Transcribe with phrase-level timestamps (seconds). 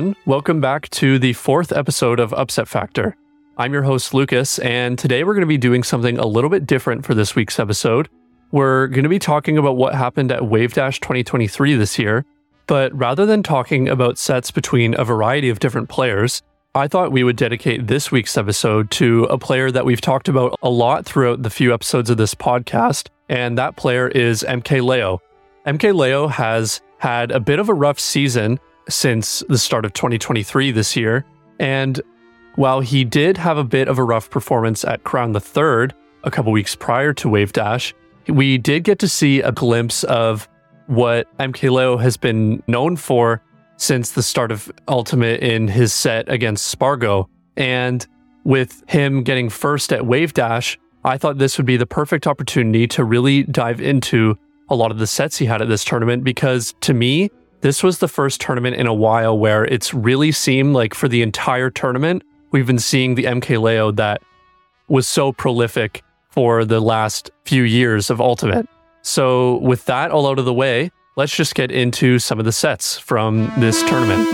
[0.00, 0.16] everyone.
[0.24, 3.16] Welcome back to the fourth episode of Upset Factor.
[3.58, 6.64] I'm your host, Lucas, and today we're going to be doing something a little bit
[6.64, 8.08] different for this week's episode.
[8.50, 12.24] We're going to be talking about what happened at Wavedash 2023 this year,
[12.66, 16.40] but rather than talking about sets between a variety of different players,
[16.74, 20.58] I thought we would dedicate this week's episode to a player that we've talked about
[20.62, 25.18] a lot throughout the few episodes of this podcast, and that player is MKLeo.
[25.66, 28.58] MKLeo has had a bit of a rough season
[28.90, 31.24] since the start of 2023 this year,
[31.58, 32.00] and
[32.56, 35.94] while he did have a bit of a rough performance at Crown the Third
[36.24, 37.92] a couple weeks prior to Wavedash,
[38.28, 40.48] we did get to see a glimpse of
[40.86, 43.42] what MKLeo has been known for
[43.76, 47.28] since the start of Ultimate in his set against Spargo.
[47.56, 48.06] And
[48.44, 53.04] with him getting first at Wavedash, I thought this would be the perfect opportunity to
[53.04, 54.36] really dive into
[54.68, 57.98] a lot of the sets he had at this tournament because to me, this was
[57.98, 62.22] the first tournament in a while where it's really seemed like for the entire tournament,
[62.52, 64.22] we've been seeing the MKLeo that
[64.88, 68.66] was so prolific for the last few years of Ultimate.
[69.02, 72.52] So, with that all out of the way, let's just get into some of the
[72.52, 74.28] sets from this tournament.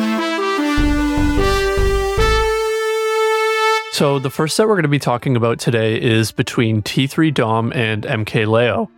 [3.92, 7.72] So, the first set we're going to be talking about today is between T3 Dom
[7.72, 8.88] and MKLeo.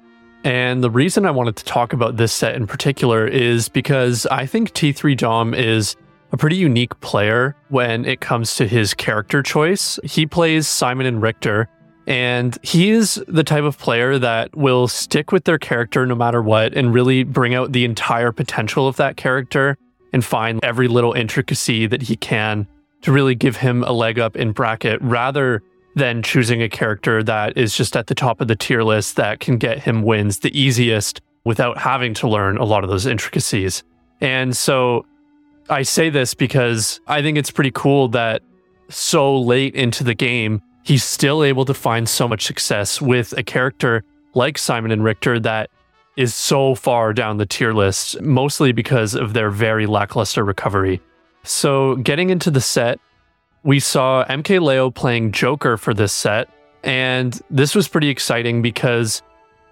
[0.45, 4.47] And the reason I wanted to talk about this set in particular is because I
[4.47, 5.97] think T3 Dom is
[6.33, 9.99] a pretty unique player when it comes to his character choice.
[10.05, 11.69] He plays Simon and Richter,
[12.07, 16.43] and he is the type of player that will stick with their character no matter
[16.43, 19.77] what and really bring out the entire potential of that character
[20.13, 22.67] and find every little intricacy that he can
[23.03, 25.63] to really give him a leg up in bracket rather
[25.99, 29.41] than choosing a character that is just at the top of the tier list that
[29.41, 33.83] can get him wins the easiest without having to learn a lot of those intricacies.
[34.21, 35.07] And so
[35.69, 38.43] I say this because I think it's pretty cool that
[38.89, 43.43] so late into the game, he's still able to find so much success with a
[43.43, 44.05] character
[44.35, 45.71] like Simon and Richter that
[46.17, 51.01] is so far down the tier list, mostly because of their very lackluster recovery.
[51.45, 52.99] So, getting into the set,
[53.63, 56.49] we saw MKLeo playing Joker for this set,
[56.83, 59.23] and this was pretty exciting because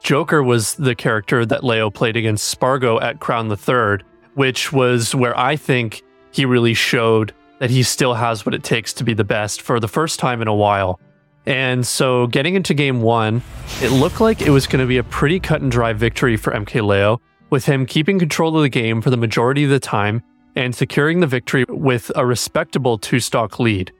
[0.02, 4.04] Joker was the character that Leo played against Spargo at Crown the Third,
[4.34, 6.02] which was where I think
[6.32, 9.80] he really showed that he still has what it takes to be the best for
[9.80, 11.00] the first time in a while.
[11.46, 13.40] And so getting into game one,
[13.80, 16.52] it looked like it was going to be a pretty cut and dry victory for
[16.52, 17.18] MKLeo,
[17.50, 20.22] with him keeping control of the game for the majority of the time
[20.56, 23.92] and securing the victory with a respectable two stock lead.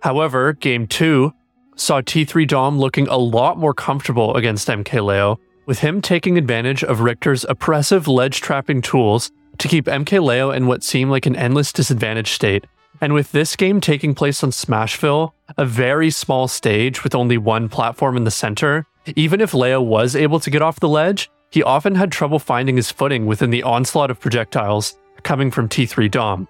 [0.00, 1.32] However, game two
[1.76, 7.00] saw T3 Dom looking a lot more comfortable against MKLeo, with him taking advantage of
[7.00, 12.32] Richter's oppressive ledge trapping tools to keep MKLeo in what seemed like an endless disadvantage
[12.32, 12.66] state
[13.02, 17.68] and with this game taking place on Smashville, a very small stage with only one
[17.68, 18.86] platform in the center,
[19.16, 22.76] even if Leo was able to get off the ledge, he often had trouble finding
[22.76, 26.48] his footing within the onslaught of projectiles coming from T3 Dom.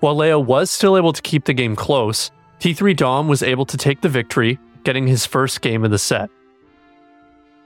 [0.00, 2.30] While Leo was still able to keep the game close,
[2.60, 6.30] T3 Dom was able to take the victory, getting his first game of the set.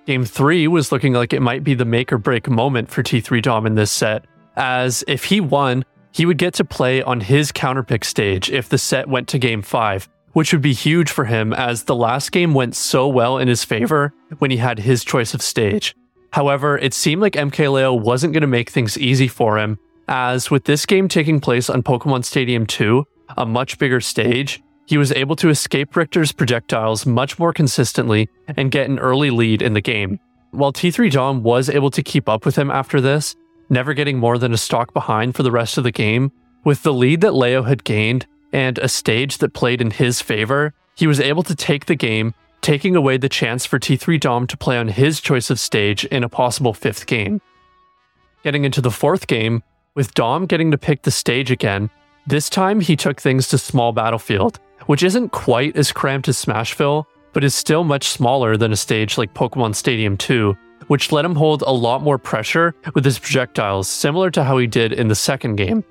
[0.06, 3.41] Game 3 was looking like it might be the make or break moment for T3
[3.41, 4.25] Dom in this set,
[4.56, 8.78] as if he won, he would get to play on his counterpick stage if the
[8.78, 12.52] set went to game 5, which would be huge for him as the last game
[12.52, 15.94] went so well in his favor when he had his choice of stage.
[16.32, 19.78] However, it seemed like MKLeo wasn't going to make things easy for him,
[20.12, 23.06] as with this game taking place on Pokemon Stadium 2,
[23.39, 28.71] a much bigger stage, he was able to escape Richter's projectiles much more consistently and
[28.71, 30.21] get an early lead in the game.
[30.50, 33.34] While T3 Dom was able to keep up with him after this,
[33.71, 36.31] never getting more than a stock behind for the rest of the game.
[36.62, 40.75] With the lead that Leo had gained and a stage that played in his favor,
[40.94, 44.58] he was able to take the game, taking away the chance for T3 Dom to
[44.58, 47.41] play on his choice of stage in a possible fifth game.
[48.44, 49.62] Getting into the fourth game,
[49.94, 51.91] with Dom getting to pick the stage again,
[52.27, 57.05] this time he took things to Small Battlefield, which isn't quite as cramped as Smashville,
[57.33, 60.56] but is still much smaller than a stage like Pokemon Stadium 2,
[60.87, 64.67] which let him hold a lot more pressure with his projectiles, similar to how he
[64.67, 65.85] did in the second game.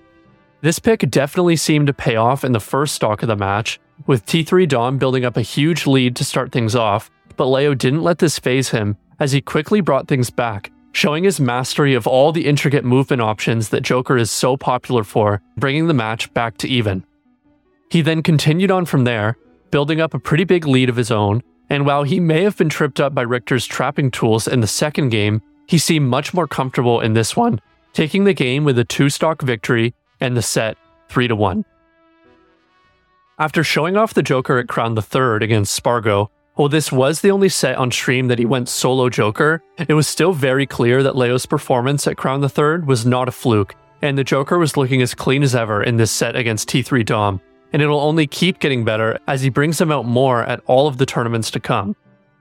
[0.61, 4.25] This pick definitely seemed to pay off in the first stock of the match, with
[4.25, 8.19] T3 Dom building up a huge lead to start things off, but Leo didn't let
[8.19, 12.47] this faze him as he quickly brought things back, showing his mastery of all the
[12.47, 17.03] intricate movement options that Joker is so popular for, bringing the match back to even.
[17.89, 19.37] He then continued on from there,
[19.71, 22.69] building up a pretty big lead of his own, and while he may have been
[22.69, 26.99] tripped up by Richter's trapping tools in the second game, he seemed much more comfortable
[26.99, 27.61] in this one,
[27.93, 30.77] taking the game with a two stock victory and the set,
[31.09, 31.65] 3 to 1.
[33.39, 37.31] After showing off the Joker at Crown the Third against Spargo, while this was the
[37.31, 41.15] only set on stream that he went solo Joker, it was still very clear that
[41.15, 45.01] Leo's performance at Crown the Third was not a fluke, and the Joker was looking
[45.01, 48.83] as clean as ever in this set against T3 Dom, and it'll only keep getting
[48.83, 51.95] better as he brings him out more at all of the tournaments to come.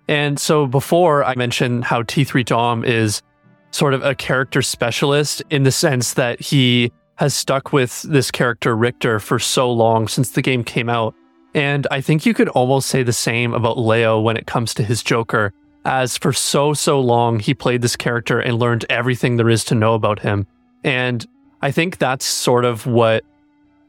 [0.08, 3.22] And so before I mentioned how T3 Dom is
[3.70, 8.74] sort of a character specialist in the sense that he has stuck with this character
[8.74, 11.14] Richter for so long since the game came out.
[11.54, 14.84] And I think you could almost say the same about Leo when it comes to
[14.84, 15.52] his Joker,
[15.84, 19.74] as for so, so long he played this character and learned everything there is to
[19.74, 20.46] know about him.
[20.84, 21.26] And
[21.62, 23.24] I think that's sort of what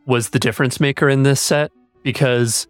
[0.06, 1.72] was the difference maker in this set,
[2.04, 2.68] because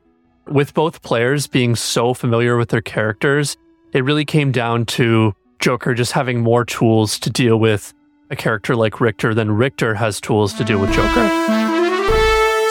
[0.48, 3.56] with both players being so familiar with their characters,
[3.94, 7.94] it really came down to Joker just having more tools to deal with
[8.30, 11.91] a character like Richter, than Richter has tools to deal with Joker.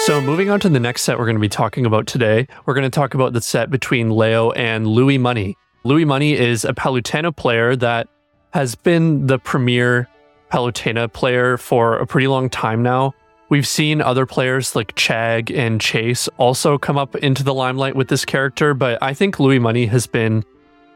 [0.07, 2.73] So, moving on to the next set we're going to be talking about today, we're
[2.73, 5.59] going to talk about the set between Leo and Louis Money.
[5.85, 8.09] Louis Money is a Palutena player that
[8.55, 10.09] has been the premier
[10.51, 13.13] Palutena player for a pretty long time now.
[13.51, 18.09] We've seen other players like Chag and Chase also come up into the limelight with
[18.09, 20.45] this character, but I think Louis Money has been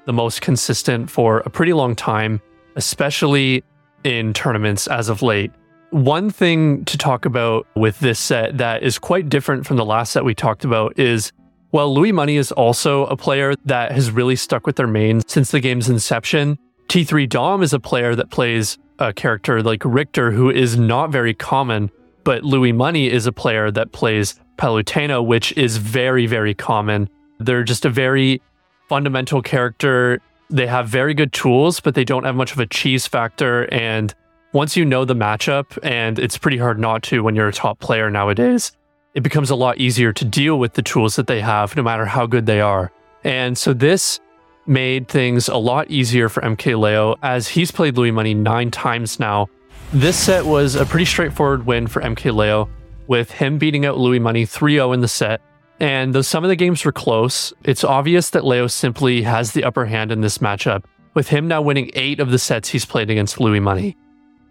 [0.06, 2.40] the most consistent for a pretty long time,
[2.74, 3.64] especially
[4.02, 5.52] in tournaments as of late.
[5.94, 10.10] One thing to talk about with this set that is quite different from the last
[10.10, 11.30] set we talked about is
[11.70, 15.52] while Louis Money is also a player that has really stuck with their main since
[15.52, 16.58] the game's inception,
[16.88, 21.32] T3 Dom is a player that plays a character like Richter who is not very
[21.32, 21.92] common,
[22.24, 27.08] but Louis Money is a player that plays Palutena, which is very, very common.
[27.38, 28.42] They're just a very
[28.88, 30.20] fundamental character
[30.50, 33.72] they have very good tools, but they don't have much of a cheese factor.
[33.72, 34.14] And
[34.54, 37.78] once you know the matchup, and it's pretty hard not to when you're a top
[37.80, 38.72] player nowadays,
[39.14, 42.06] it becomes a lot easier to deal with the tools that they have, no matter
[42.06, 42.90] how good they are.
[43.22, 44.20] And so this
[44.66, 49.48] made things a lot easier for MKLeo as he's played Louis Money nine times now.
[49.92, 52.70] This set was a pretty straightforward win for MKLeo,
[53.06, 55.42] with him beating out Louis Money 3 0 in the set
[55.80, 59.64] and though some of the games were close, it's obvious that Leo simply has the
[59.64, 60.84] upper hand in this matchup,
[61.14, 63.96] with him now winning eight of the sets he's played against Louis Money.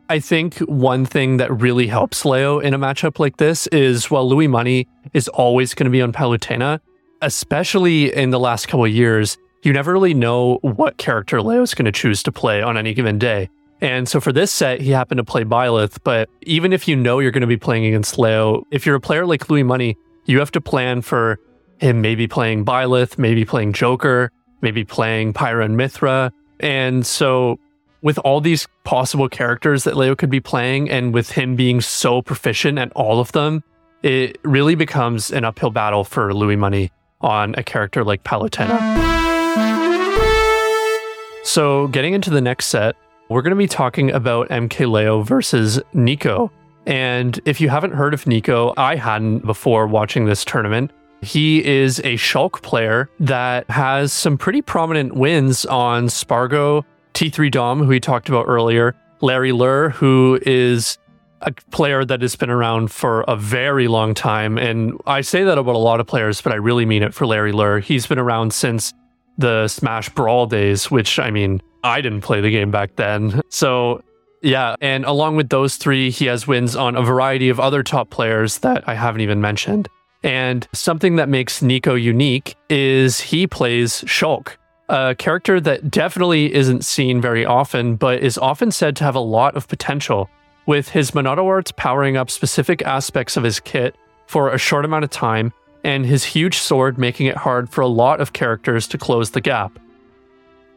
[0.09, 4.27] I think one thing that really helps Leo in a matchup like this is while
[4.27, 6.79] Louis Money is always going to be on Palutena,
[7.21, 11.85] especially in the last couple years, you never really know what character Leo is going
[11.85, 13.49] to choose to play on any given day.
[13.81, 15.99] And so for this set, he happened to play Byleth.
[16.03, 19.01] But even if you know you're going to be playing against Leo, if you're a
[19.01, 21.39] player like Louis Money, you have to plan for
[21.79, 26.31] him maybe playing Byleth, maybe playing Joker, maybe playing Pyra and Mythra.
[26.59, 27.59] And so,
[28.03, 32.21] with all these possible characters that Leo could be playing, and with him being so
[32.21, 33.63] proficient at all of them,
[34.03, 36.91] it really becomes an uphill battle for Louis Money
[37.21, 38.77] on a character like Palutena.
[41.45, 42.95] So, getting into the next set,
[43.29, 46.51] we're going to be talking about MKLeo versus Nico.
[46.85, 50.91] And if you haven't heard of Nico, I hadn't before watching this tournament.
[51.21, 57.79] He is a Shulk player that has some pretty prominent wins on Spargo, T3 Dom,
[57.79, 60.97] who we talked about earlier, Larry Lurr, who is
[61.41, 64.57] a player that has been around for a very long time.
[64.57, 67.25] And I say that about a lot of players, but I really mean it for
[67.25, 67.81] Larry Lurr.
[67.81, 68.93] He's been around since
[69.37, 73.41] the Smash Brawl days, which I mean, I didn't play the game back then.
[73.49, 74.01] So
[74.41, 78.09] yeah, and along with those three, he has wins on a variety of other top
[78.09, 79.87] players that I haven't even mentioned.
[80.21, 84.57] And something that makes Nico unique is he plays Shulk,
[84.89, 89.19] a character that definitely isn't seen very often, but is often said to have a
[89.19, 90.29] lot of potential,
[90.65, 93.95] with his Monado arts powering up specific aspects of his kit
[94.27, 97.87] for a short amount of time, and his huge sword making it hard for a
[97.87, 99.77] lot of characters to close the gap.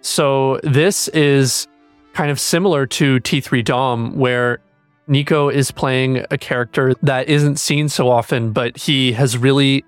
[0.00, 1.66] So, this is
[2.12, 4.60] kind of similar to T3 Dom, where
[5.08, 9.84] Nico is playing a character that isn't seen so often, but he has really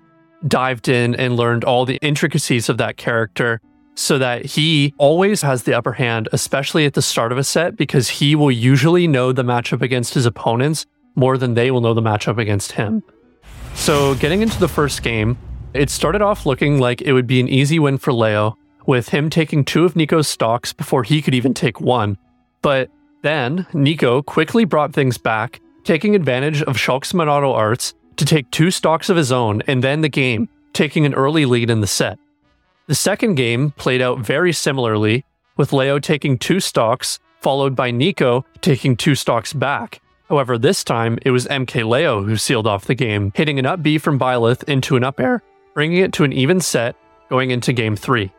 [0.47, 3.59] dived in and learned all the intricacies of that character
[3.99, 7.75] so that he always has the upper hand, especially at the start of a set,
[7.75, 11.93] because he will usually know the matchup against his opponents more than they will know
[11.93, 13.03] the matchup against him.
[13.75, 15.37] So, getting into the first game,
[15.73, 19.29] it started off looking like it would be an easy win for Leo, with him
[19.29, 22.17] taking two of Nico's stocks before he could even take one.
[22.61, 22.89] But
[23.21, 28.71] then Nico quickly brought things back, taking advantage of Shulk's Monado arts to take two
[28.71, 32.17] stocks of his own and then the game, taking an early lead in the set.
[32.89, 35.23] The second game played out very similarly,
[35.55, 40.01] with Leo taking two stocks, followed by Nico taking two stocks back.
[40.27, 43.99] However, this time it was MKLeo who sealed off the game, hitting an up B
[43.99, 45.43] from Byleth into an up air,
[45.75, 46.95] bringing it to an even set
[47.29, 48.31] going into game three.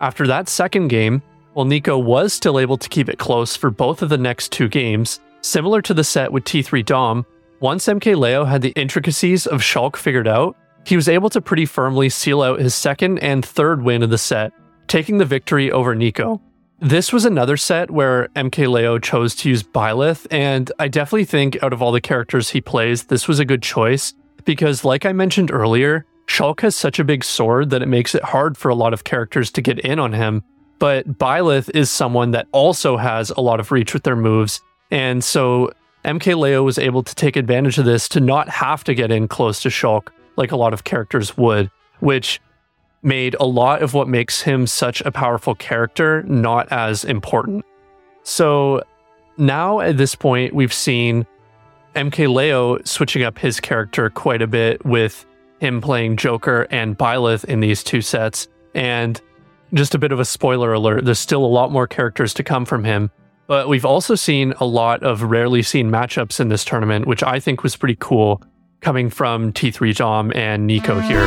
[0.00, 1.20] After that second game,
[1.52, 4.66] while Nico was still able to keep it close for both of the next two
[4.66, 7.26] games, similar to the set with T3 Dom,
[7.60, 12.08] once MKLeo had the intricacies of Shulk figured out, he was able to pretty firmly
[12.08, 14.52] seal out his second and third win of the set,
[14.86, 16.40] taking the victory over Nico.
[16.80, 21.72] This was another set where MKLeo chose to use Byleth, and I definitely think out
[21.72, 24.12] of all the characters he plays, this was a good choice
[24.44, 28.22] because, like I mentioned earlier, Shulk has such a big sword that it makes it
[28.22, 30.42] hard for a lot of characters to get in on him.
[30.78, 34.60] But Byleth is someone that also has a lot of reach with their moves,
[34.90, 35.72] and so
[36.04, 39.62] MKLeo was able to take advantage of this to not have to get in close
[39.62, 42.40] to Shulk like a lot of characters would, which
[43.02, 47.64] made a lot of what makes him such a powerful character not as important.
[48.22, 48.82] So
[49.36, 51.26] now at this point, we've seen
[51.94, 55.26] MKLeo switching up his character quite a bit with
[55.60, 58.48] him playing Joker and Byleth in these two sets.
[58.74, 59.20] And
[59.74, 62.64] just a bit of a spoiler alert, there's still a lot more characters to come
[62.64, 63.10] from him.
[63.46, 67.38] But we've also seen a lot of rarely seen matchups in this tournament, which I
[67.38, 68.42] think was pretty cool
[68.80, 71.26] coming from T3 Dom and Nico here.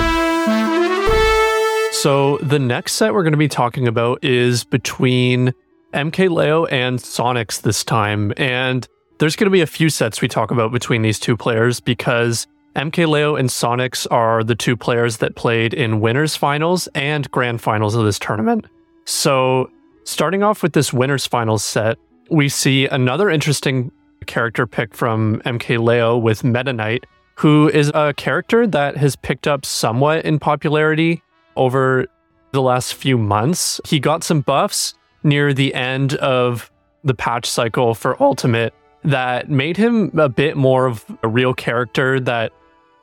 [1.91, 5.53] So the next set we're going to be talking about is between
[5.93, 8.33] MKLeo and Sonics this time.
[8.37, 8.87] And
[9.19, 12.45] there's going to be a few sets we talk about between these two players because
[12.75, 17.95] MKLeo and Sonics are the two players that played in winners finals and grand finals
[17.95, 18.67] of this tournament.
[19.05, 19.71] So
[20.03, 21.97] starting off with this winners finals set,
[22.29, 23.91] we see another interesting
[24.27, 27.05] character pick from MKLeo with Meta Knight,
[27.37, 31.21] who is a character that has picked up somewhat in popularity
[31.55, 32.07] over
[32.51, 33.79] the last few months.
[33.85, 36.71] He got some buffs near the end of
[37.03, 42.19] the patch cycle for Ultimate that made him a bit more of a real character
[42.19, 42.51] that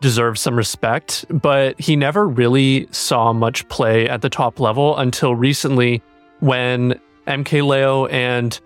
[0.01, 5.37] deserves some respect, but he never really saw much play at the top level until
[5.37, 6.03] recently
[6.41, 8.61] when MKLeo and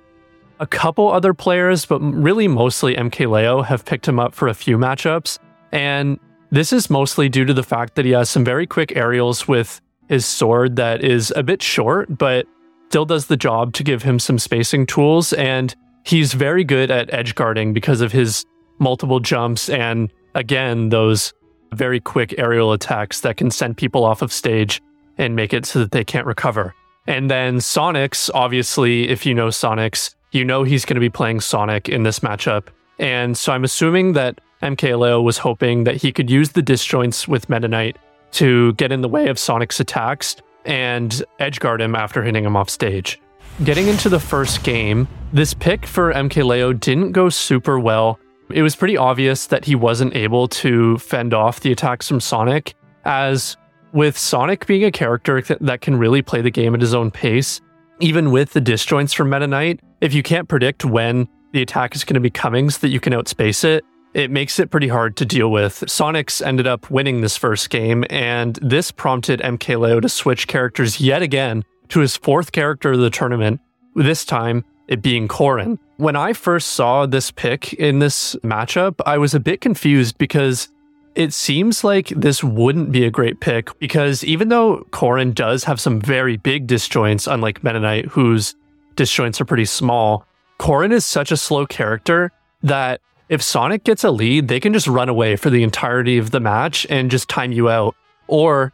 [0.61, 4.79] a couple other players, but really mostly MKLeo, have picked him up for a few
[4.79, 5.39] matchups.
[5.73, 6.19] And
[6.51, 9.81] this is mostly due to the fact that he has some very quick aerials with
[10.09, 12.47] his sword that is a bit short, but
[12.89, 15.35] still does the job to give him some spacing tools.
[15.35, 18.45] And he's very good at edge guarding because of his
[18.79, 21.35] multiple jumps and, again, those
[21.75, 24.81] very quick aerial attacks that can send people off of stage
[25.19, 26.75] and make it so that they can't recover.
[27.07, 31.41] And then Sonics, obviously, if you know Sonics, you know he's going to be playing
[31.41, 32.69] Sonic in this matchup.
[32.99, 37.49] And so I'm assuming that MKLeo was hoping that he could use the disjoints with
[37.49, 37.97] Meta Knight
[38.33, 42.69] to get in the way of Sonic's attacks and edgeguard him after hitting him off
[42.69, 43.21] stage.
[43.65, 48.21] Getting into the first game, this pick for MKLeo didn't go super well.
[48.51, 52.75] It was pretty obvious that he wasn't able to fend off the attacks from Sonic,
[53.05, 53.57] as
[53.93, 57.61] with Sonic being a character that can really play the game at his own pace,
[58.01, 62.05] even with the disjoints from Meta Knight, if you can't predict when the attack is
[62.05, 63.85] going to be coming so that you can outspace it,
[64.19, 65.75] it makes it pretty hard to deal with.
[65.87, 71.23] Sonics ended up winning this first game, and this prompted MKLeo to switch characters yet
[71.23, 73.61] again to his fourth character of the tournament,
[73.95, 75.79] this time it being Corrin.
[75.99, 80.69] When I first saw this pick in this matchup, I was a bit confused because
[81.15, 85.81] it seems like this wouldn't be a great pick because even though Corrin does have
[85.81, 88.57] some very big disjoints, unlike Knight, whose
[88.97, 90.27] disjoints are pretty small,
[90.59, 92.33] Corrin is such a slow character
[92.65, 96.31] that if Sonic gets a lead, they can just run away for the entirety of
[96.31, 97.95] the match and just time you out.
[98.27, 98.73] Or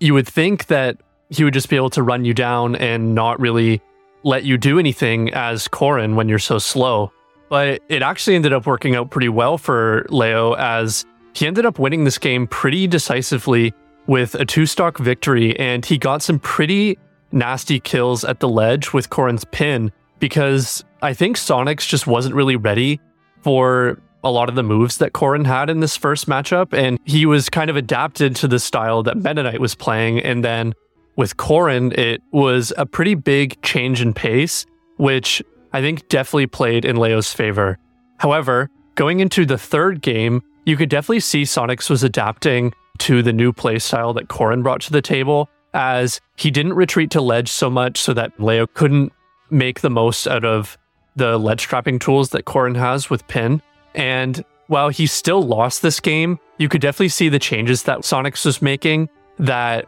[0.00, 0.98] you would think that
[1.30, 3.80] he would just be able to run you down and not really
[4.24, 7.12] let you do anything as Corrin when you're so slow.
[7.48, 11.04] But it actually ended up working out pretty well for Leo as
[11.34, 13.72] he ended up winning this game pretty decisively
[14.06, 16.98] with a two stock victory, and he got some pretty
[17.30, 22.56] nasty kills at the ledge with Corrin's pin because I think Sonics just wasn't really
[22.56, 23.00] ready
[23.42, 27.26] for a lot of the moves that Corrin had in this first matchup, and he
[27.26, 30.20] was kind of adapted to the style that Knight was playing.
[30.20, 30.74] And then
[31.16, 34.64] with Corrin, it was a pretty big change in pace,
[34.96, 37.78] which I think definitely played in Leo's favor.
[38.18, 43.32] However, going into the third game, you could definitely see Sonics was adapting to the
[43.32, 47.68] new playstyle that Corrin brought to the table, as he didn't retreat to ledge so
[47.68, 49.12] much so that Leo couldn't
[49.50, 50.78] make the most out of
[51.16, 53.62] the ledge trapping tools that Corrin has with Pin.
[53.94, 58.44] And while he still lost this game, you could definitely see the changes that Sonics
[58.44, 59.86] was making that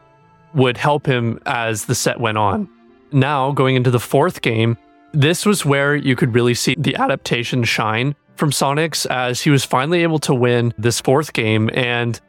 [0.54, 2.68] would help him as the set went on.
[3.12, 4.76] Now, going into the fourth game,
[5.12, 9.64] this was where you could really see the adaptation shine from Sonics as he was
[9.64, 11.70] finally able to win this fourth game.
[11.72, 12.20] And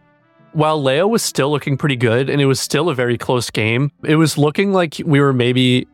[0.54, 3.92] while Leo was still looking pretty good and it was still a very close game,
[4.04, 5.88] it was looking like we were maybe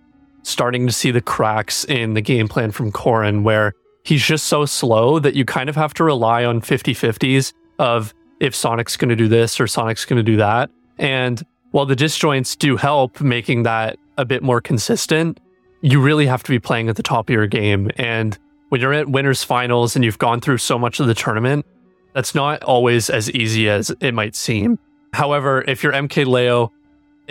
[0.44, 4.66] starting to see the cracks in the game plan from Corrin, where he's just so
[4.66, 9.10] slow that you kind of have to rely on 50 50s of if Sonic's going
[9.10, 10.70] to do this or Sonic's going to do that.
[10.98, 15.40] And while the disjoints do help making that a bit more consistent,
[15.82, 17.92] you really have to be playing at the top of your game.
[17.98, 18.38] And
[18.70, 21.66] when you're at winners finals and you've gone through so much of the tournament,
[22.14, 24.80] that's not always as easy as it might seem.
[25.14, 26.70] However, if you're MKLeo,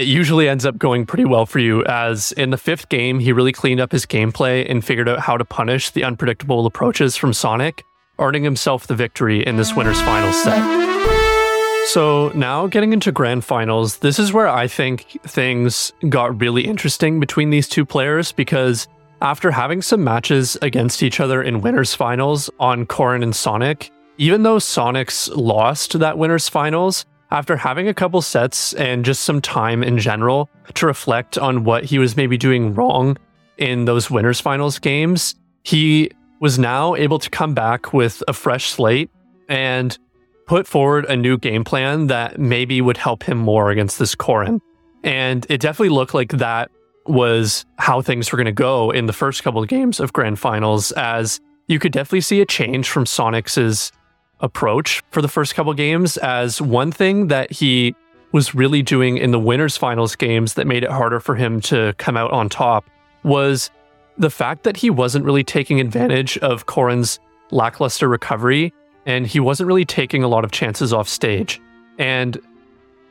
[0.00, 3.34] it usually ends up going pretty well for you, as in the fifth game, he
[3.34, 7.34] really cleaned up his gameplay and figured out how to punish the unpredictable approaches from
[7.34, 7.84] Sonic,
[8.18, 11.86] earning himself the victory in this winner's final set.
[11.88, 17.20] So now getting into grand finals, this is where I think things got really interesting
[17.20, 18.88] between these two players because
[19.20, 24.44] after having some matches against each other in winners finals on Corrin and Sonic, even
[24.44, 29.82] though Sonic's lost that winners finals, after having a couple sets and just some time
[29.82, 33.16] in general to reflect on what he was maybe doing wrong
[33.58, 36.10] in those winners finals games, he
[36.40, 39.10] was now able to come back with a fresh slate
[39.48, 39.98] and
[40.46, 44.60] put forward a new game plan that maybe would help him more against this Corrin.
[45.04, 46.70] And it definitely looked like that
[47.06, 50.38] was how things were going to go in the first couple of games of grand
[50.38, 53.92] finals, as you could definitely see a change from Sonic's
[54.40, 57.94] approach for the first couple games as one thing that he
[58.32, 61.92] was really doing in the winners finals games that made it harder for him to
[61.98, 62.88] come out on top
[63.22, 63.70] was
[64.18, 67.18] the fact that he wasn't really taking advantage of Corrin's
[67.50, 68.72] lackluster recovery
[69.06, 71.60] and he wasn't really taking a lot of chances off stage.
[71.98, 72.38] And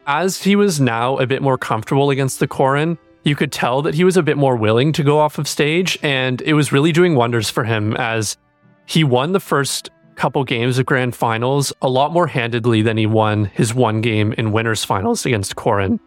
[0.07, 3.93] as he was now a bit more comfortable against the Corrin, you could tell that
[3.93, 6.91] he was a bit more willing to go off of stage, and it was really
[6.91, 8.37] doing wonders for him as
[8.85, 9.89] he won the first
[10.19, 14.33] couple games of grand finals a lot more handedly than he won his one game
[14.33, 15.97] in winners finals against Corrin.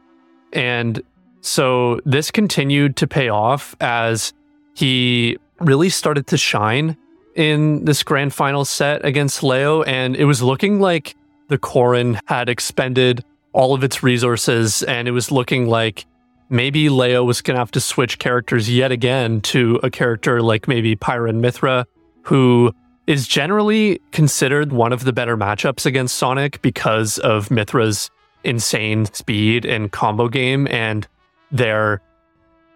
[0.52, 1.02] And
[1.40, 4.34] so this continued to pay off as
[4.74, 6.94] he really started to shine
[7.34, 11.16] in this grand final set against Leo, and it was looking like
[11.48, 16.04] the Corrin had expended all of its resources, and it was looking like
[16.50, 20.68] maybe Leo was going to have to switch characters yet again to a character like
[20.68, 21.86] maybe Pyra and Mythra,
[22.24, 22.74] who
[23.12, 28.10] is generally considered one of the better matchups against Sonic because of Mythra's
[28.42, 31.06] insane speed and combo game and
[31.50, 32.00] their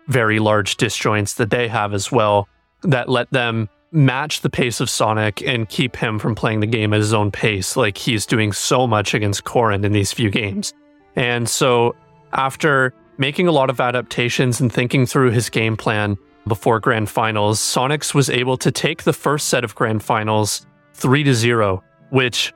[0.09, 2.51] very large disjoints that they have as well
[2.83, 6.93] that let them match the pace of Sonic and keep him from playing the game
[6.93, 10.75] at his own pace like he's doing so much against Corrin in these few games.
[11.17, 11.97] And so
[12.35, 17.61] after making a lot of adaptations and thinking through his game plan, before grand finals,
[17.61, 22.53] Sonics was able to take the first set of grand finals 3 to 0, which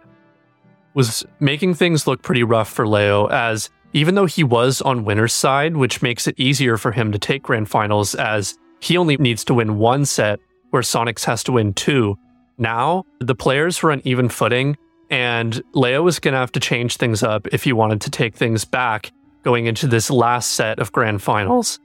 [0.95, 5.33] was making things look pretty rough for Leo as even though he was on winner's
[5.33, 9.45] side, which makes it easier for him to take grand finals as he only needs
[9.45, 12.17] to win one set where Sonics has to win two.
[12.59, 14.77] Now, the players were on even footing
[15.11, 18.37] and Leo was going to have to change things up if he wanted to take
[18.37, 19.11] things back
[19.43, 21.81] going into this last set of grand finals.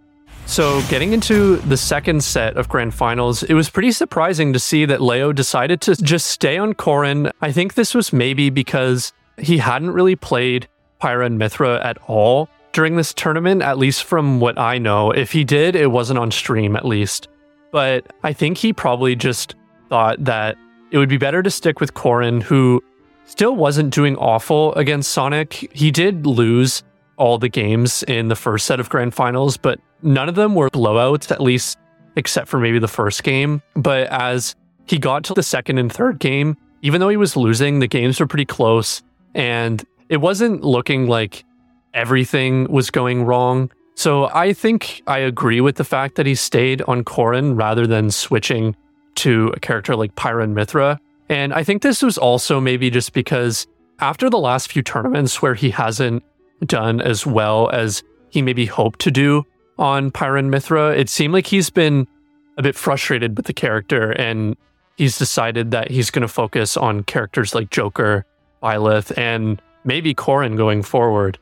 [0.47, 4.85] So, getting into the second set of grand finals, it was pretty surprising to see
[4.85, 7.31] that Leo decided to just stay on Corrin.
[7.41, 10.67] I think this was maybe because he hadn't really played
[11.01, 15.11] Pyra and Mythra at all during this tournament, at least from what I know.
[15.11, 17.27] If he did, it wasn't on stream at least.
[17.71, 19.55] But I think he probably just
[19.89, 20.57] thought that
[20.91, 22.83] it would be better to stick with Corrin, who
[23.25, 25.69] still wasn't doing awful against Sonic.
[25.73, 26.83] He did lose
[27.17, 30.69] all the games in the first set of grand finals, but none of them were
[30.69, 31.77] blowouts, at least
[32.15, 33.61] except for maybe the first game.
[33.75, 34.55] But as
[34.85, 38.19] he got to the second and third game, even though he was losing, the games
[38.19, 39.01] were pretty close
[39.33, 41.43] and it wasn't looking like
[41.93, 43.71] everything was going wrong.
[43.95, 48.11] So I think I agree with the fact that he stayed on Corrin rather than
[48.11, 48.75] switching
[49.15, 50.99] to a character like Pyra and Mythra.
[51.29, 53.65] And I think this was also maybe just because
[53.99, 56.23] after the last few tournaments where he hasn't
[56.65, 59.45] done as well as he maybe hoped to do
[59.77, 60.97] on Pyra and Mythra.
[60.97, 62.07] It seemed like he's been
[62.57, 64.55] a bit frustrated with the character and
[64.97, 68.25] he's decided that he's going to focus on characters like Joker,
[68.63, 71.37] Byleth, and maybe Corrin going forward.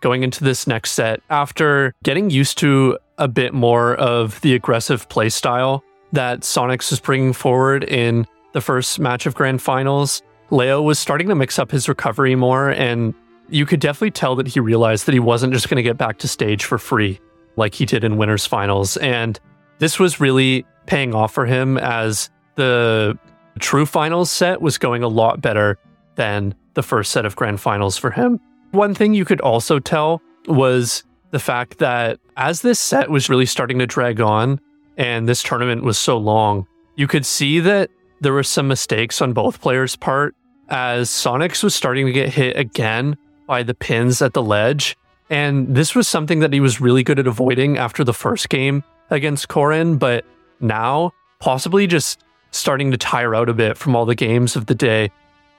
[0.00, 5.08] Going into this next set, after getting used to a bit more of the aggressive
[5.10, 10.98] playstyle that Sonics was bringing forward in the first match of Grand Finals, Leo was
[10.98, 13.14] starting to mix up his recovery more and
[13.50, 16.18] you could definitely tell that he realized that he wasn't just going to get back
[16.18, 17.20] to stage for free
[17.56, 18.96] like he did in winners finals.
[18.98, 19.38] And
[19.78, 23.18] this was really paying off for him as the
[23.58, 25.78] True Finals set was going a lot better
[26.16, 28.40] than the first set of Grand Finals for him.
[28.72, 33.46] One thing you could also tell was the fact that as this set was really
[33.46, 34.60] starting to drag on
[34.96, 39.32] and this tournament was so long, you could see that there were some mistakes on
[39.32, 40.34] both players' part
[40.68, 44.96] as Sonics was starting to get hit again by the pins at the ledge.
[45.30, 48.82] And this was something that he was really good at avoiding after the first game
[49.10, 50.24] against Corrin, but
[50.58, 54.74] now possibly just starting to tire out a bit from all the games of the
[54.74, 55.10] day.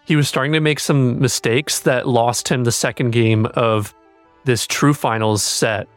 [0.05, 3.93] He was starting to make some mistakes that lost him the second game of
[4.43, 5.87] this true finals set.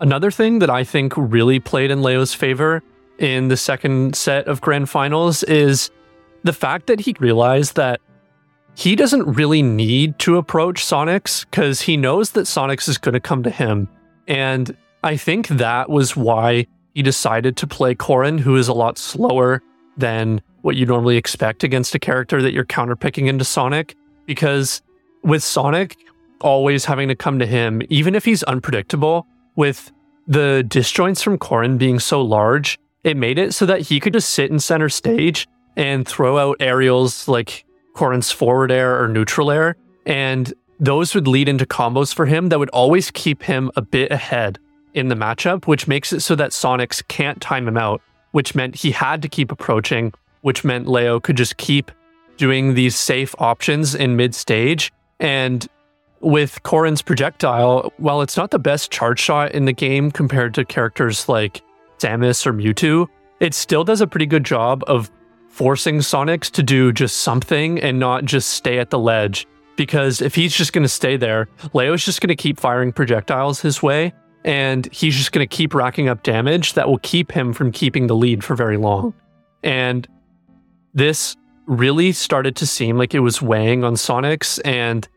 [0.00, 2.82] Another thing that I think really played in Leo's favor
[3.18, 5.90] in the second set of grand finals is
[6.42, 8.00] the fact that he realized that
[8.76, 13.20] he doesn't really need to approach Sonics because he knows that Sonics is going to
[13.20, 13.88] come to him.
[14.26, 18.98] And I think that was why he decided to play Corrin, who is a lot
[18.98, 19.62] slower
[19.96, 23.94] than what you normally expect against a character that you're counterpicking into Sonic.
[24.26, 24.82] Because
[25.22, 25.96] with Sonic
[26.40, 29.92] always having to come to him, even if he's unpredictable, with
[30.26, 34.30] the disjoints from Corrin being so large, it made it so that he could just
[34.30, 37.63] sit in center stage and throw out aerials like
[37.94, 39.76] Corrin's forward air or neutral air.
[40.06, 44.10] And those would lead into combos for him that would always keep him a bit
[44.10, 44.58] ahead
[44.92, 48.00] in the matchup, which makes it so that Sonics can't time him out,
[48.32, 51.90] which meant he had to keep approaching, which meant Leo could just keep
[52.36, 54.92] doing these safe options in mid stage.
[55.20, 55.66] And
[56.20, 60.64] with Corrin's projectile, while it's not the best charge shot in the game compared to
[60.64, 61.62] characters like
[61.98, 63.08] Samus or Mewtwo,
[63.40, 65.10] it still does a pretty good job of
[65.54, 69.46] forcing Sonics to do just something and not just stay at the ledge.
[69.76, 73.60] Because if he's just going to stay there, Leo's just going to keep firing projectiles
[73.60, 74.12] his way,
[74.44, 78.08] and he's just going to keep racking up damage that will keep him from keeping
[78.08, 79.14] the lead for very long.
[79.62, 80.08] And
[80.92, 81.36] this
[81.66, 84.60] really started to seem like it was weighing on Sonics.
[84.64, 85.08] And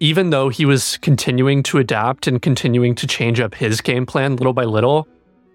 [0.00, 4.36] even though he was continuing to adapt and continuing to change up his game plan
[4.36, 5.06] little by little,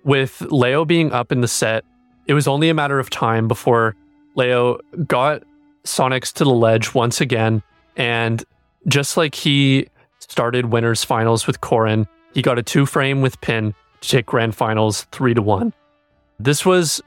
[0.03, 1.83] with Leo being up in the set,
[2.27, 3.95] it was only a matter of time before
[4.37, 5.43] Leo got
[5.83, 7.61] Sonics to the ledge once again.
[7.97, 8.43] And
[8.87, 9.87] just like he
[10.19, 14.55] started winners finals with Corrin, he got a two frame with Pin to take grand
[14.55, 15.73] finals three to one.
[16.39, 17.01] This was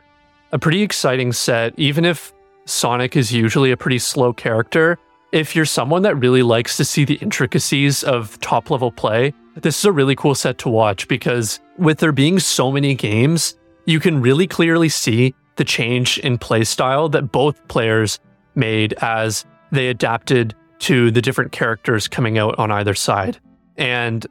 [0.53, 2.33] a pretty exciting set, even if
[2.64, 4.99] Sonic is usually a pretty slow character.
[5.31, 9.79] If you're someone that really likes to see the intricacies of top level play, this
[9.79, 14.01] is a really cool set to watch because with there being so many games, you
[14.01, 18.18] can really clearly see the change in play style that both players
[18.55, 23.38] made as they adapted to the different characters coming out on either side.
[23.77, 24.27] And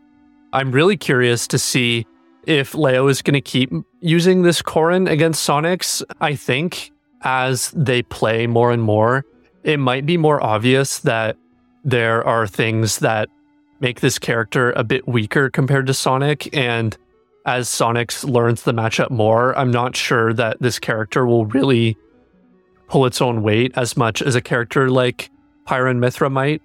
[0.54, 2.08] I'm really curious to see
[2.48, 6.02] if Leo is going to keep using this Corrin against Sonics.
[6.20, 9.24] I think as they play more and more,
[9.64, 11.38] it might be more obvious that
[11.84, 13.30] there are things that
[13.82, 16.50] make this character a bit weaker compared to Sonic.
[16.58, 16.98] And
[17.46, 21.98] as Sonics learns the matchup more, I'm not sure that this character will really
[22.88, 25.30] pull its own weight as much as a character like
[25.68, 26.62] Pyra and Mythra might.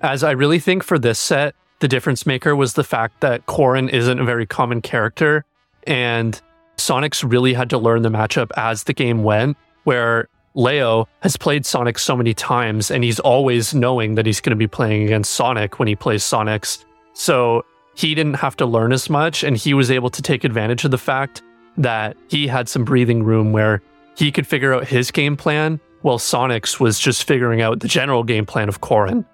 [0.00, 3.88] As I really think for this set, the difference maker was the fact that Corrin
[3.90, 5.44] isn't a very common character,
[5.86, 6.40] and
[6.76, 11.64] Sonics really had to learn the matchup as the game went, where Leo has played
[11.64, 15.32] Sonic so many times and he's always knowing that he's going to be playing against
[15.32, 16.84] Sonic when he plays Sonics.
[17.12, 20.84] So he didn't have to learn as much and he was able to take advantage
[20.84, 21.42] of the fact
[21.76, 23.82] that he had some breathing room where
[24.16, 28.22] he could figure out his game plan while Sonics was just figuring out the general
[28.22, 29.24] game plan of Corrin.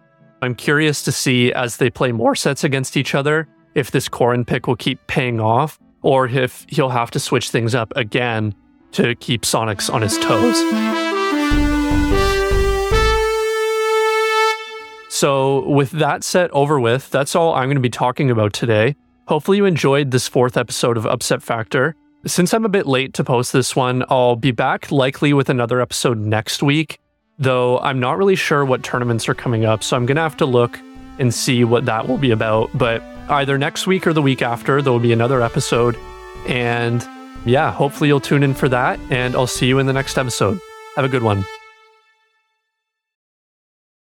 [0.43, 4.47] I'm curious to see as they play more sets against each other if this Corrin
[4.47, 8.55] pick will keep paying off or if he'll have to switch things up again
[8.93, 11.86] to keep Sonics on his toes.
[15.19, 18.97] So, with that set over with, that's all I'm going to be talking about today.
[19.29, 21.97] Hopefully, you enjoyed this fourth episode of Upset Factor.
[22.27, 25.81] Since I'm a bit late to post this one, I'll be back likely with another
[25.81, 26.99] episode next week,
[27.39, 30.37] though I'm not really sure what tournaments are coming up, so I'm going to have
[30.37, 30.79] to look
[31.19, 32.69] and see what that will be about.
[32.77, 35.97] But either next week or the week after, there will be another episode.
[36.47, 37.03] And
[37.47, 40.61] yeah, hopefully you'll tune in for that, and I'll see you in the next episode.
[40.95, 41.43] Have a good one.